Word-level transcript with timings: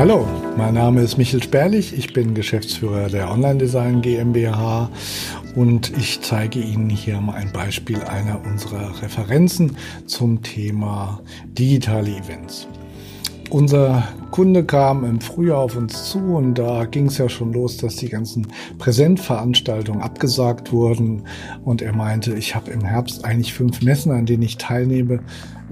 Hallo, 0.00 0.26
mein 0.56 0.72
Name 0.72 1.02
ist 1.02 1.18
Michel 1.18 1.42
Sperlich, 1.42 1.92
ich 1.92 2.14
bin 2.14 2.32
Geschäftsführer 2.32 3.10
der 3.10 3.30
Online 3.30 3.58
Design 3.58 4.00
GmbH 4.00 4.88
und 5.54 5.94
ich 5.94 6.22
zeige 6.22 6.58
Ihnen 6.58 6.88
hier 6.88 7.20
mal 7.20 7.34
ein 7.34 7.52
Beispiel 7.52 8.02
einer 8.04 8.40
unserer 8.46 9.02
Referenzen 9.02 9.76
zum 10.06 10.42
Thema 10.42 11.20
digitale 11.44 12.16
Events. 12.16 12.66
Unser 13.50 14.06
Kunde 14.30 14.64
kam 14.64 15.04
im 15.04 15.20
Frühjahr 15.20 15.58
auf 15.58 15.76
uns 15.76 16.10
zu 16.10 16.18
und 16.36 16.54
da 16.54 16.84
ging 16.84 17.06
es 17.06 17.18
ja 17.18 17.28
schon 17.28 17.52
los, 17.52 17.78
dass 17.78 17.96
die 17.96 18.08
ganzen 18.08 18.46
Präsentveranstaltungen 18.78 20.00
abgesagt 20.00 20.70
wurden 20.72 21.24
und 21.64 21.82
er 21.82 21.92
meinte, 21.92 22.32
ich 22.34 22.54
habe 22.54 22.70
im 22.70 22.84
Herbst 22.84 23.24
eigentlich 23.24 23.52
fünf 23.52 23.82
Messen, 23.82 24.12
an 24.12 24.24
denen 24.24 24.44
ich 24.44 24.56
teilnehme. 24.56 25.14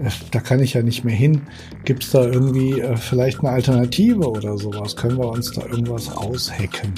Äh, 0.03 0.11
da 0.33 0.41
kann 0.41 0.61
ich 0.61 0.75
ja 0.75 0.83
nicht 0.83 1.05
mehr 1.05 1.15
hin. 1.15 1.43
Gibt 1.85 2.03
es 2.03 2.11
da 2.11 2.25
irgendwie 2.25 2.81
äh, 2.81 2.97
vielleicht 2.97 3.41
eine 3.41 3.51
Alternative 3.51 4.29
oder 4.29 4.59
sowas? 4.59 4.97
Können 4.97 5.19
wir 5.19 5.29
uns 5.29 5.53
da 5.53 5.65
irgendwas 5.65 6.11
aushacken? 6.11 6.95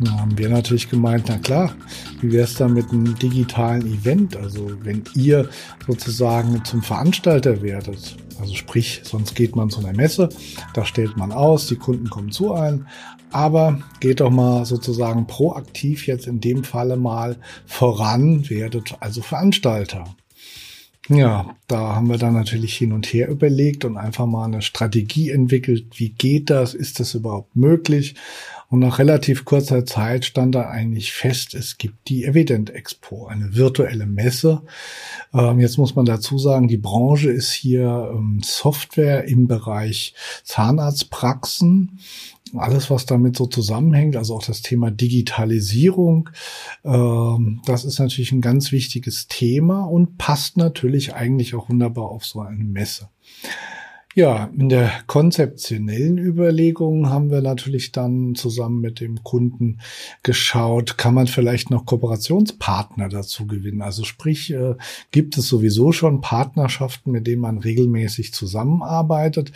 Da 0.00 0.10
haben 0.12 0.36
wir 0.36 0.48
natürlich 0.48 0.88
gemeint, 0.88 1.26
na 1.28 1.38
klar, 1.38 1.74
wie 2.20 2.32
wäre 2.32 2.44
es 2.44 2.54
da 2.54 2.66
mit 2.66 2.90
einem 2.90 3.16
digitalen 3.18 3.86
Event? 3.86 4.36
Also 4.36 4.70
wenn 4.82 5.04
ihr 5.14 5.48
sozusagen 5.86 6.64
zum 6.64 6.82
Veranstalter 6.82 7.62
werdet, 7.62 8.16
also 8.40 8.54
sprich, 8.54 9.02
sonst 9.04 9.34
geht 9.34 9.54
man 9.54 9.70
zu 9.70 9.80
einer 9.80 9.92
Messe, 9.96 10.28
da 10.74 10.84
stellt 10.84 11.16
man 11.16 11.30
aus, 11.30 11.66
die 11.66 11.76
Kunden 11.76 12.10
kommen 12.10 12.32
zu 12.32 12.54
einem, 12.54 12.86
aber 13.30 13.80
geht 14.00 14.20
doch 14.20 14.30
mal 14.30 14.64
sozusagen 14.64 15.26
proaktiv 15.26 16.06
jetzt 16.06 16.26
in 16.26 16.40
dem 16.40 16.64
Falle 16.64 16.96
mal 16.96 17.36
voran, 17.66 18.48
werdet 18.50 18.96
also 19.00 19.22
Veranstalter. 19.22 20.04
Ja, 21.08 21.56
da 21.66 21.96
haben 21.96 22.08
wir 22.08 22.18
dann 22.18 22.34
natürlich 22.34 22.76
hin 22.76 22.92
und 22.92 23.06
her 23.06 23.28
überlegt 23.28 23.84
und 23.84 23.96
einfach 23.96 24.26
mal 24.26 24.44
eine 24.44 24.62
Strategie 24.62 25.30
entwickelt. 25.30 25.98
Wie 25.98 26.10
geht 26.10 26.48
das? 26.48 26.74
Ist 26.74 27.00
das 27.00 27.14
überhaupt 27.14 27.56
möglich? 27.56 28.14
Und 28.72 28.78
nach 28.78 28.98
relativ 28.98 29.44
kurzer 29.44 29.84
Zeit 29.84 30.24
stand 30.24 30.54
da 30.54 30.70
eigentlich 30.70 31.12
fest, 31.12 31.52
es 31.52 31.76
gibt 31.76 32.08
die 32.08 32.24
Evident 32.24 32.70
Expo, 32.70 33.26
eine 33.26 33.54
virtuelle 33.54 34.06
Messe. 34.06 34.62
Ähm, 35.34 35.60
jetzt 35.60 35.76
muss 35.76 35.94
man 35.94 36.06
dazu 36.06 36.38
sagen, 36.38 36.68
die 36.68 36.78
Branche 36.78 37.30
ist 37.30 37.52
hier 37.52 38.10
ähm, 38.14 38.40
Software 38.42 39.24
im 39.24 39.46
Bereich 39.46 40.14
Zahnarztpraxen 40.44 42.00
alles, 42.56 42.88
was 42.88 43.04
damit 43.04 43.36
so 43.36 43.44
zusammenhängt, 43.44 44.16
also 44.16 44.36
auch 44.36 44.44
das 44.44 44.62
Thema 44.62 44.90
Digitalisierung, 44.90 46.30
ähm, 46.84 47.60
das 47.66 47.84
ist 47.84 47.98
natürlich 47.98 48.32
ein 48.32 48.40
ganz 48.40 48.72
wichtiges 48.72 49.28
Thema 49.28 49.84
und 49.84 50.16
passt 50.16 50.56
natürlich 50.56 51.14
eigentlich 51.14 51.54
auch 51.54 51.68
wunderbar 51.68 52.06
auf 52.10 52.24
so 52.24 52.40
eine 52.40 52.64
Messe. 52.64 53.10
Ja, 54.14 54.50
in 54.58 54.68
der 54.68 54.92
konzeptionellen 55.06 56.18
Überlegung 56.18 57.08
haben 57.08 57.30
wir 57.30 57.40
natürlich 57.40 57.92
dann 57.92 58.34
zusammen 58.34 58.82
mit 58.82 59.00
dem 59.00 59.22
Kunden 59.22 59.80
geschaut, 60.22 60.98
kann 60.98 61.14
man 61.14 61.26
vielleicht 61.26 61.70
noch 61.70 61.86
Kooperationspartner 61.86 63.08
dazu 63.08 63.46
gewinnen? 63.46 63.80
Also 63.80 64.04
sprich, 64.04 64.52
äh, 64.52 64.74
gibt 65.12 65.38
es 65.38 65.48
sowieso 65.48 65.92
schon 65.92 66.20
Partnerschaften, 66.20 67.10
mit 67.10 67.26
denen 67.26 67.40
man 67.40 67.56
regelmäßig 67.56 68.34
zusammenarbeitet, 68.34 69.52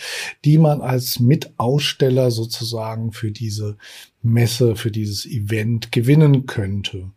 die 0.46 0.56
man 0.56 0.80
als 0.80 1.20
Mitaussteller 1.20 2.30
sozusagen 2.30 3.12
für 3.12 3.32
diese 3.32 3.76
Messe, 4.22 4.74
für 4.74 4.90
dieses 4.90 5.26
Event 5.26 5.92
gewinnen 5.92 6.46
könnte. 6.46 7.10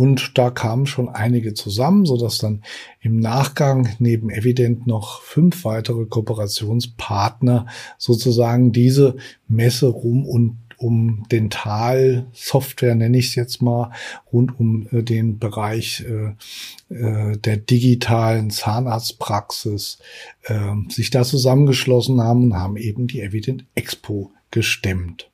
Und 0.00 0.38
da 0.38 0.48
kamen 0.48 0.86
schon 0.86 1.10
einige 1.10 1.52
zusammen, 1.52 2.06
so 2.06 2.16
dass 2.16 2.38
dann 2.38 2.62
im 3.02 3.20
Nachgang 3.20 3.86
neben 3.98 4.30
Evident 4.30 4.86
noch 4.86 5.20
fünf 5.20 5.66
weitere 5.66 6.06
Kooperationspartner 6.06 7.66
sozusagen 7.98 8.72
diese 8.72 9.16
Messe 9.46 9.88
rum 9.88 10.24
und 10.24 10.56
um 10.78 11.24
Dentalsoftware, 11.30 12.94
nenne 12.94 13.18
ich 13.18 13.26
es 13.26 13.34
jetzt 13.34 13.60
mal, 13.60 13.92
rund 14.32 14.58
um 14.58 14.88
äh, 14.90 15.02
den 15.02 15.38
Bereich 15.38 16.02
äh, 16.08 16.94
äh, 16.94 17.36
der 17.36 17.58
digitalen 17.58 18.48
Zahnarztpraxis 18.48 19.98
äh, 20.44 20.76
sich 20.88 21.10
da 21.10 21.24
zusammengeschlossen 21.24 22.22
haben 22.22 22.44
und 22.44 22.54
haben 22.56 22.78
eben 22.78 23.06
die 23.06 23.20
Evident 23.20 23.66
Expo 23.74 24.32
gestemmt. 24.50 25.30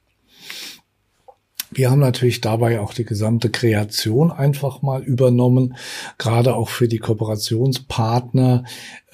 Wir 1.76 1.90
haben 1.90 2.00
natürlich 2.00 2.40
dabei 2.40 2.80
auch 2.80 2.94
die 2.94 3.04
gesamte 3.04 3.50
Kreation 3.50 4.32
einfach 4.32 4.80
mal 4.80 5.02
übernommen, 5.02 5.76
gerade 6.16 6.56
auch 6.56 6.70
für 6.70 6.88
die 6.88 6.98
Kooperationspartner, 6.98 8.64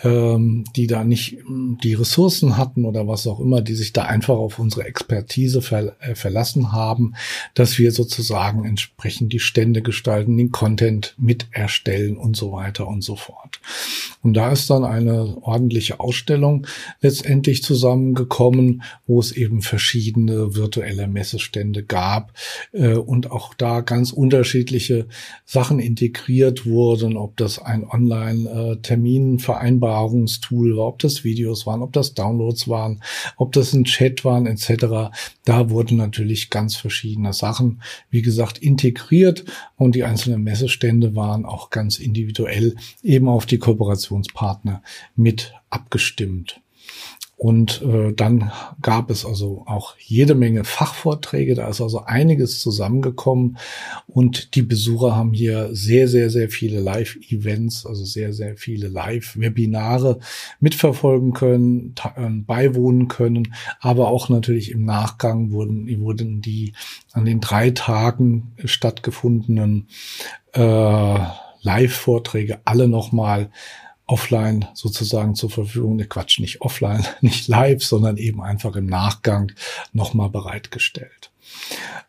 ähm, 0.05 0.65
die 0.77 0.87
da 0.87 1.03
nicht 1.03 1.39
hm, 1.45 1.79
die 1.83 1.95
Ressourcen 1.95 2.57
hatten 2.57 2.85
oder 2.85 3.09
was 3.09 3.27
auch 3.27 3.41
immer, 3.41 3.63
die 3.63 3.75
sich 3.75 3.93
da 3.93 4.03
einfach 4.05 4.37
auf 4.37 4.61
unsere 4.61 4.85
Expertise 4.85 5.61
ver 5.61 5.97
äh, 6.01 6.15
verlassen 6.15 6.73
haben, 6.73 7.15
dass 7.55 7.79
wir 7.79 7.91
sozusagen 7.91 8.65
entsprechend 8.65 9.33
die 9.33 9.41
Stände 9.41 9.83
gestalten, 9.83 10.37
den 10.37 10.53
Content 10.53 11.17
mit 11.19 11.49
erstellen 11.51 12.17
und 12.17 12.37
so 12.37 12.53
weiter 12.53 12.87
und 12.87 13.03
so 13.03 13.17
fort. 13.17 13.61
Und 14.23 14.35
da 14.35 14.53
ist 14.53 14.71
dann 14.71 14.85
eine 14.85 15.37
ordentliche 15.43 15.99
Ausstellung 15.99 16.67
letztendlich 17.01 17.65
zusammengekommen, 17.65 18.83
wo 19.09 19.19
es 19.19 19.33
eben 19.33 19.63
verschiedene 19.63 20.55
virtuelle 20.55 21.09
Messestände 21.09 21.83
gab 21.83 22.33
äh, 22.73 22.95
und 22.95 23.31
auch 23.31 23.55
da 23.55 23.81
ganz 23.81 24.13
unterschiedliche 24.13 25.07
Sachen 25.45 25.79
integriert 25.79 26.67
wurden, 26.67 27.17
ob 27.17 27.37
das 27.37 27.59
ein 27.59 27.89
Online-Terminvereinbarung 27.89 30.25
äh, 30.25 30.29
war, 30.77 30.89
ob 30.89 30.99
das 30.99 31.25
Videos 31.25 31.67
waren, 31.67 31.83
ob 31.83 31.93
das 31.93 32.15
Downloads 32.15 32.69
waren, 32.69 33.03
ob 33.37 33.53
das 33.53 33.73
ein 33.73 33.85
Chat 33.85 34.25
waren 34.25 34.47
etc. 34.47 35.13
Da 35.45 35.71
wurden 35.71 35.97
natürlich 35.97 36.51
ganz 36.51 36.77
verschiedene 36.77 37.33
Sachen, 37.33 37.83
wie 38.11 38.23
gesagt, 38.23 38.59
integriert 38.59 39.45
und 39.77 39.95
die 39.95 40.05
einzelnen 40.05 40.43
Messestände 40.43 41.17
waren 41.17 41.45
auch 41.45 41.71
ganz 41.71 41.99
individuell 41.99 42.77
eben 43.03 43.29
auf 43.29 43.47
die 43.47 43.59
Kooperationspartner 43.59 44.83
mit 45.17 45.55
abgestimmt. 45.71 46.61
Und 47.43 47.83
äh, 47.83 48.13
dann 48.13 48.53
gab 48.83 49.11
es 49.11 49.27
also 49.27 49.65
auch 49.67 49.97
jede 49.99 50.37
Menge 50.37 50.63
Fachvorträge, 50.63 51.57
da 51.57 51.67
ist 51.67 51.81
also 51.81 52.05
einiges 52.05 52.61
zusammengekommen. 52.61 53.59
Und 54.07 54.55
die 54.55 54.63
Besucher 54.63 55.17
haben 55.17 55.33
hier 55.33 55.71
sehr, 55.73 56.07
sehr, 56.07 56.31
sehr 56.31 56.51
viele 56.51 56.79
Live-Events, 56.79 57.85
also 57.85 58.05
sehr, 58.05 58.33
sehr 58.33 58.57
viele 58.57 58.87
Live-Webinare 58.87 60.21
mitverfolgen 60.61 61.33
können, 61.33 61.97
äh, 62.15 62.29
beiwohnen 62.31 63.09
können, 63.09 63.53
aber 63.81 64.07
auch 64.07 64.29
natürlich 64.29 64.71
im 64.71 64.85
Nachgang 64.85 65.51
wurden, 65.51 65.89
wurden 66.01 66.43
die 66.43 66.75
an 67.11 67.25
den 67.25 67.41
drei 67.41 67.71
Tagen 67.71 68.53
stattgefundenen 68.65 69.89
äh, 70.53 71.19
Live-Vorträge 71.63 72.61
alle 72.65 72.87
nochmal 72.87 73.51
offline 74.13 74.67
sozusagen 74.75 75.35
zur 75.35 75.49
Verfügung, 75.49 75.97
ne 75.97 76.05
Quatsch, 76.05 76.39
nicht 76.39 76.61
offline, 76.61 77.03
nicht 77.23 77.49
live, 77.49 77.83
sondern 77.83 78.19
eben 78.19 78.43
einfach 78.43 78.77
im 78.77 78.85
Nachgang 78.85 79.53
nochmal 79.95 80.29
bereitgestellt. 80.29 81.31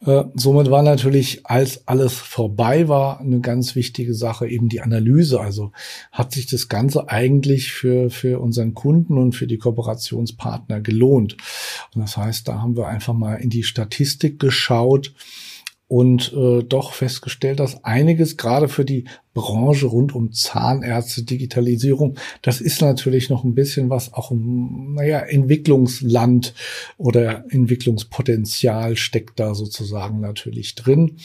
Äh, 0.05 0.25
somit 0.35 0.69
war 0.69 0.83
natürlich, 0.83 1.45
als 1.45 1.87
alles 1.87 2.13
vorbei 2.13 2.89
war, 2.89 3.21
eine 3.21 3.39
ganz 3.39 3.75
wichtige 3.75 4.13
Sache 4.13 4.47
eben 4.47 4.67
die 4.67 4.81
Analyse. 4.81 5.39
Also 5.39 5.71
hat 6.11 6.33
sich 6.33 6.45
das 6.45 6.67
Ganze 6.67 7.09
eigentlich 7.09 7.71
für, 7.71 8.09
für 8.09 8.41
unseren 8.41 8.73
Kunden 8.73 9.17
und 9.17 9.31
für 9.31 9.47
die 9.47 9.57
Kooperationspartner 9.57 10.81
gelohnt. 10.81 11.37
Und 11.95 12.01
das 12.01 12.17
heißt, 12.17 12.47
da 12.49 12.61
haben 12.61 12.75
wir 12.75 12.87
einfach 12.87 13.13
mal 13.13 13.35
in 13.35 13.49
die 13.49 13.63
Statistik 13.63 14.39
geschaut, 14.39 15.13
und 15.93 16.33
äh, 16.33 16.63
doch 16.63 16.93
festgestellt, 16.93 17.59
dass 17.59 17.83
einiges 17.83 18.35
gerade 18.35 18.67
für 18.67 18.83
die 18.83 19.05
Branche 19.33 19.88
rund 19.88 20.13
um 20.13 20.31
Zahnärzte, 20.31 21.24
Digitalisierung, 21.24 22.18
das 22.41 22.62
ist 22.62 22.81
natürlich 22.81 23.30
noch 23.30 23.44
ein 23.44 23.56
bisschen 23.56 23.89
was 23.89 24.13
auch 24.13 24.31
im, 24.31 24.94
naja, 24.94 25.19
Entwicklungsland 25.19 26.53
oder 26.97 27.45
Entwicklungspotenzial 27.50 28.95
steckt 28.95 29.39
da 29.39 29.56
sozusagen 29.56 30.19
natürlich 30.19 30.75
drin. 30.75 31.18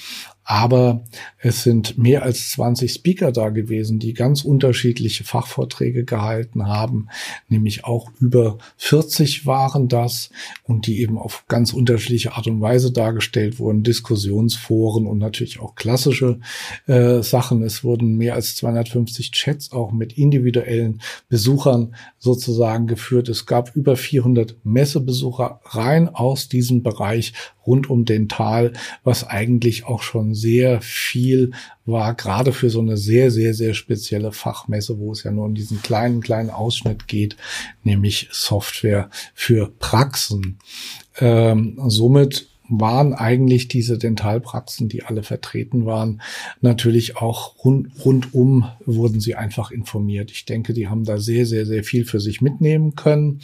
Aber 0.50 1.04
es 1.36 1.62
sind 1.62 1.98
mehr 1.98 2.22
als 2.22 2.52
20 2.52 2.90
Speaker 2.90 3.32
da 3.32 3.50
gewesen, 3.50 3.98
die 3.98 4.14
ganz 4.14 4.46
unterschiedliche 4.46 5.22
Fachvorträge 5.22 6.06
gehalten 6.06 6.66
haben, 6.66 7.08
nämlich 7.50 7.84
auch 7.84 8.10
über 8.18 8.56
40 8.78 9.44
waren 9.44 9.88
das 9.88 10.30
und 10.64 10.86
die 10.86 11.02
eben 11.02 11.18
auf 11.18 11.44
ganz 11.48 11.74
unterschiedliche 11.74 12.32
Art 12.32 12.46
und 12.46 12.62
Weise 12.62 12.92
dargestellt 12.92 13.58
wurden, 13.58 13.82
Diskussionsforen 13.82 15.06
und 15.06 15.18
natürlich 15.18 15.60
auch 15.60 15.74
klassische 15.74 16.40
äh, 16.86 17.20
Sachen. 17.22 17.62
Es 17.62 17.84
wurden 17.84 17.97
mehr 18.02 18.34
als 18.34 18.56
250 18.56 19.32
Chats 19.32 19.72
auch 19.72 19.92
mit 19.92 20.16
individuellen 20.18 21.00
Besuchern 21.28 21.94
sozusagen 22.18 22.86
geführt. 22.86 23.28
Es 23.28 23.46
gab 23.46 23.74
über 23.74 23.96
400 23.96 24.56
Messebesucher 24.64 25.60
rein 25.64 26.08
aus 26.08 26.48
diesem 26.48 26.82
Bereich 26.82 27.32
rund 27.66 27.90
um 27.90 28.04
den 28.04 28.28
Tal, 28.28 28.72
was 29.04 29.26
eigentlich 29.26 29.84
auch 29.84 30.02
schon 30.02 30.34
sehr 30.34 30.80
viel 30.80 31.52
war, 31.84 32.14
gerade 32.14 32.52
für 32.52 32.70
so 32.70 32.80
eine 32.80 32.96
sehr, 32.96 33.30
sehr, 33.30 33.54
sehr 33.54 33.74
spezielle 33.74 34.32
Fachmesse, 34.32 34.98
wo 34.98 35.12
es 35.12 35.22
ja 35.22 35.30
nur 35.30 35.44
um 35.44 35.54
diesen 35.54 35.82
kleinen, 35.82 36.20
kleinen 36.20 36.50
Ausschnitt 36.50 37.08
geht, 37.08 37.36
nämlich 37.82 38.28
Software 38.32 39.10
für 39.34 39.70
Praxen. 39.78 40.58
Ähm, 41.20 41.78
somit 41.86 42.47
waren 42.68 43.14
eigentlich 43.14 43.68
diese 43.68 43.98
Dentalpraxen, 43.98 44.88
die 44.88 45.02
alle 45.02 45.22
vertreten 45.22 45.86
waren, 45.86 46.20
natürlich 46.60 47.16
auch 47.16 47.64
rund, 47.64 47.88
rundum 48.04 48.68
wurden 48.84 49.20
sie 49.20 49.34
einfach 49.34 49.70
informiert. 49.70 50.30
Ich 50.30 50.44
denke, 50.44 50.72
die 50.74 50.88
haben 50.88 51.04
da 51.04 51.18
sehr, 51.18 51.46
sehr, 51.46 51.66
sehr 51.66 51.84
viel 51.84 52.04
für 52.04 52.20
sich 52.20 52.40
mitnehmen 52.40 52.94
können. 52.94 53.40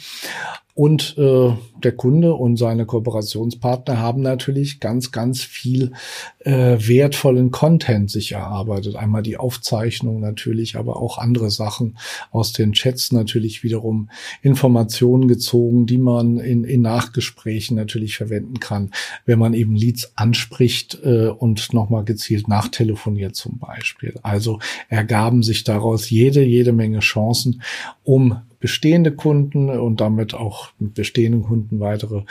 Und 0.75 1.17
äh, 1.17 1.53
der 1.81 1.93
Kunde 1.93 2.33
und 2.33 2.57
seine 2.57 2.85
Kooperationspartner 2.85 3.97
haben 3.97 4.21
natürlich 4.21 4.81
ganz, 4.81 5.13
ganz 5.13 5.41
viel 5.41 5.93
äh, 6.39 6.77
wertvollen 6.77 7.49
Content 7.51 8.11
sich 8.11 8.33
erarbeitet. 8.33 8.97
Einmal 8.97 9.23
die 9.23 9.37
Aufzeichnung 9.37 10.19
natürlich, 10.19 10.75
aber 10.75 10.97
auch 11.01 11.17
andere 11.17 11.49
Sachen 11.49 11.97
aus 12.29 12.51
den 12.51 12.73
Chats 12.73 13.13
natürlich 13.13 13.63
wiederum 13.63 14.09
Informationen 14.41 15.29
gezogen, 15.29 15.85
die 15.85 15.97
man 15.97 16.39
in, 16.39 16.65
in 16.65 16.81
Nachgesprächen 16.81 17.77
natürlich 17.77 18.17
verwenden 18.17 18.59
kann, 18.59 18.91
wenn 19.25 19.39
man 19.39 19.53
eben 19.53 19.77
Leads 19.77 20.11
anspricht 20.17 20.99
äh, 21.05 21.27
und 21.27 21.71
nochmal 21.71 22.03
gezielt 22.03 22.49
nachtelefoniert 22.49 23.37
zum 23.37 23.59
Beispiel. 23.59 24.15
Also 24.23 24.59
ergaben 24.89 25.41
sich 25.41 25.63
daraus 25.63 26.09
jede, 26.09 26.43
jede 26.43 26.73
Menge 26.73 26.99
Chancen, 26.99 27.61
um 28.03 28.41
bestehende 28.59 29.11
Kunden 29.11 29.69
und 29.69 30.01
damit 30.01 30.33
auch 30.33 30.69
mit 30.79 30.93
bestehenden 30.93 31.43
Kunden 31.43 31.79
weitere 31.79 32.23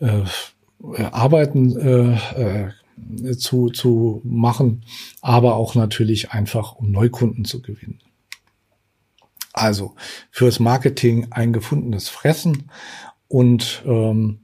äh, 0.00 0.22
Arbeiten 1.10 1.76
äh, 1.76 2.68
äh, 2.68 3.36
zu, 3.36 3.70
zu 3.70 4.20
machen, 4.24 4.84
aber 5.20 5.56
auch 5.56 5.74
natürlich 5.74 6.30
einfach, 6.32 6.76
um 6.76 6.90
Neukunden 6.90 7.44
zu 7.44 7.62
gewinnen. 7.62 8.00
Also 9.52 9.94
fürs 10.30 10.60
Marketing 10.60 11.28
ein 11.30 11.52
gefundenes 11.52 12.08
Fressen 12.08 12.70
und 13.28 13.82
ähm, 13.86 14.40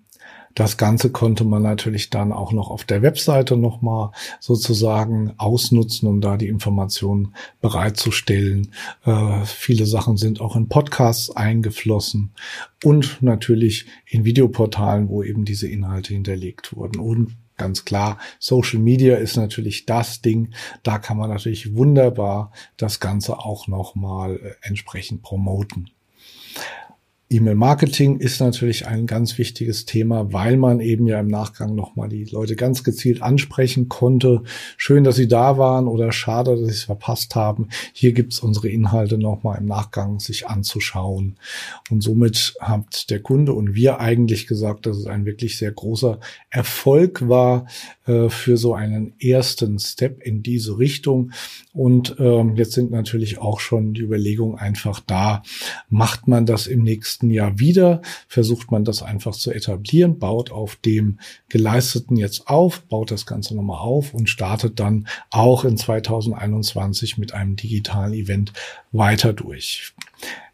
das 0.55 0.77
Ganze 0.77 1.11
konnte 1.11 1.45
man 1.45 1.63
natürlich 1.63 2.11
dann 2.11 2.33
auch 2.33 2.53
noch 2.53 2.71
auf 2.71 2.85
der 2.85 3.03
Webseite 3.03 3.57
nochmal 3.57 4.11
sozusagen 4.41 5.35
ausnutzen, 5.37 6.09
um 6.09 6.21
da 6.21 6.37
die 6.37 6.49
Informationen 6.49 7.35
bereitzustellen. 7.61 8.73
Äh, 9.05 9.45
viele 9.45 9.87
Sachen 9.87 10.17
sind 10.17 10.41
auch 10.41 10.57
in 10.57 10.69
Podcasts 10.69 11.35
eingeflossen 11.35 12.33
und 12.85 13.23
natürlich 13.23 13.87
in 14.07 14.25
Videoportalen, 14.25 15.09
wo 15.09 15.23
eben 15.23 15.45
diese 15.45 15.69
Inhalte 15.69 16.15
hinterlegt 16.15 16.77
wurden. 16.77 17.01
Und 17.01 17.37
ganz 17.57 17.85
klar, 17.85 18.19
Social 18.39 18.81
Media 18.81 19.17
ist 19.17 19.37
natürlich 19.37 19.87
das 19.87 20.23
Ding. 20.23 20.55
Da 20.83 20.99
kann 20.99 21.17
man 21.17 21.31
natürlich 21.31 21.75
wunderbar 21.75 22.53
das 22.77 23.01
Ganze 23.01 23.39
auch 23.39 23.67
nochmal 23.67 24.37
äh, 24.37 24.55
entsprechend 24.63 25.23
promoten. 25.23 25.91
E-Mail-Marketing 27.35 28.21
ist 28.21 28.39
natürlich 28.39 28.87
ein 28.87 29.07
ganz 29.07 29.39
wichtiges 29.39 29.87
Thema, 29.87 30.33
weil 30.33 30.57
man 30.57 30.79
eben 30.79 31.09
ja 31.09 31.19
im 31.19 31.27
Nachgang 31.27 31.75
nochmal 31.75 32.09
die 32.09 32.25
Leute 32.25 32.55
ganz 32.55 32.85
gezielt 32.85 33.23
ansprechen 33.23 33.89
konnte. 33.89 34.45
Schön, 34.77 35.03
dass 35.03 35.17
Sie 35.17 35.27
da 35.27 35.59
waren 35.59 35.89
oder 35.89 36.13
schade, 36.13 36.53
dass 36.53 36.61
Sie 36.61 36.71
es 36.71 36.85
verpasst 36.85 37.35
haben. 37.35 37.71
Hier 37.93 38.13
gibt's 38.13 38.39
unsere 38.39 38.69
Inhalte 38.69 39.19
nochmal 39.19 39.59
im 39.59 39.67
Nachgang 39.67 40.21
sich 40.21 40.47
anzuschauen. 40.47 41.37
Und 41.91 42.03
somit 42.03 42.55
hat 42.61 43.11
der 43.11 43.21
Kunde 43.21 43.53
und 43.53 43.75
wir 43.75 43.99
eigentlich 43.99 44.47
gesagt, 44.47 44.87
dass 44.87 44.97
es 44.97 45.07
ein 45.07 45.27
wirklich 45.27 45.59
sehr 45.59 45.73
großer 45.73 46.21
Erfolg 46.51 47.29
war 47.29 47.67
äh, 48.07 48.29
für 48.29 48.57
so 48.57 48.75
einen 48.75 49.15
ersten 49.19 49.81
Step 49.81 50.23
in 50.23 50.45
diese 50.45 50.79
Richtung. 50.79 51.33
Und 51.73 52.15
ähm, 52.21 52.55
jetzt 52.55 52.73
sind 52.73 52.93
natürlich 52.93 53.39
auch 53.39 53.59
schon 53.59 53.95
die 53.95 54.03
Überlegungen 54.03 54.57
einfach 54.57 55.01
da, 55.01 55.43
macht 55.89 56.29
man 56.29 56.47
das 56.47 56.69
im 56.69 56.85
nächsten 57.25 57.31
Jahr 57.31 57.59
wieder, 57.59 58.03
versucht 58.29 58.71
man 58.71 58.85
das 58.85 59.03
einfach 59.03 59.35
zu 59.35 59.53
etablieren, 59.53 60.19
baut 60.19 60.51
auf 60.51 60.77
dem 60.77 61.19
Geleisteten 61.49 62.17
jetzt 62.17 62.49
auf, 62.49 62.83
baut 62.83 63.11
das 63.11 63.27
Ganze 63.27 63.55
nochmal 63.55 63.81
auf 63.81 64.15
und 64.15 64.29
startet 64.29 64.81
dann 64.81 65.07
auch 65.31 65.65
in 65.65 65.77
2021 65.77 67.19
mit 67.19 67.33
einem 67.33 67.57
digitalen 67.57 68.15
Event 68.15 68.53
weiter 68.93 69.33
durch. 69.33 69.93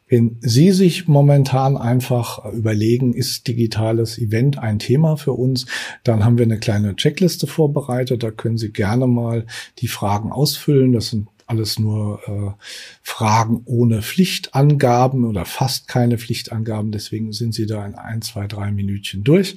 Wenn 0.09 0.39
Sie 0.41 0.73
sich 0.73 1.07
momentan 1.07 1.77
einfach 1.77 2.45
überlegen, 2.53 3.15
ist 3.15 3.47
digitales 3.47 4.19
Event 4.19 4.59
ein 4.59 4.81
Thema 4.81 5.17
für 5.17 5.35
uns, 5.35 5.67
dann 6.03 6.25
haben 6.25 6.37
wir 6.37 6.47
eine 6.47 6.59
kleine 6.59 6.97
Checkliste 6.97 7.47
vorbereitet. 7.47 8.25
Da 8.25 8.33
können 8.33 8.59
Sie 8.59 8.73
gerne 8.73 9.07
mal 9.07 9.47
die 9.79 9.87
Fragen 9.87 10.33
ausfüllen. 10.33 10.93
Das 10.93 11.11
sind 11.11 11.29
alles 11.51 11.79
nur 11.79 12.21
äh, 12.27 12.63
Fragen 13.03 13.63
ohne 13.65 14.03
Pflichtangaben 14.03 15.25
oder 15.25 15.45
fast 15.45 15.89
keine 15.89 16.17
Pflichtangaben. 16.17 16.93
Deswegen 16.93 17.33
sind 17.33 17.55
Sie 17.55 17.67
da 17.67 17.85
in 17.85 17.97
ein, 17.97 18.23
zwei, 18.23 18.47
drei 18.47 18.71
Minütchen 18.71 19.25
durch. 19.25 19.57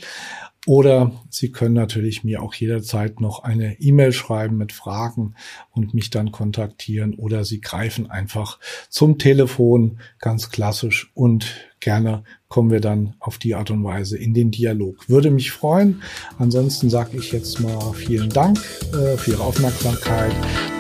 Oder 0.66 1.12
Sie 1.30 1.52
können 1.52 1.74
natürlich 1.74 2.24
mir 2.24 2.42
auch 2.42 2.54
jederzeit 2.54 3.20
noch 3.20 3.44
eine 3.44 3.80
E-Mail 3.82 4.14
schreiben 4.14 4.58
mit 4.58 4.72
Fragen 4.72 5.36
und 5.72 5.94
mich 5.94 6.10
dann 6.10 6.32
kontaktieren. 6.32 7.16
Oder 7.16 7.44
Sie 7.44 7.60
greifen 7.60 8.10
einfach 8.10 8.60
zum 8.90 9.20
Telefon 9.20 10.00
ganz 10.20 10.50
klassisch 10.50 11.12
und 11.14 11.73
gerne 11.84 12.24
kommen 12.48 12.72
wir 12.72 12.82
dann 12.82 13.16
auf 13.20 13.38
die 13.38 13.56
Art 13.56 13.72
und 13.72 13.84
Weise 13.84 14.18
in 14.18 14.34
den 14.34 14.52
Dialog. 14.52 15.10
Würde 15.10 15.32
mich 15.32 15.52
freuen. 15.52 16.02
Ansonsten 16.38 16.90
sage 16.90 17.18
ich 17.18 17.32
jetzt 17.32 17.60
mal 17.60 17.94
vielen 17.94 18.30
Dank 18.30 18.60
äh, 18.94 19.18
für 19.18 19.32
Ihre 19.32 19.44
Aufmerksamkeit 19.44 20.34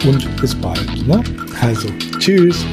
und 0.05 0.35
bis 0.39 0.53
bald. 0.55 1.07
Ne? 1.07 1.23
Also, 1.61 1.89
tschüss. 2.19 2.65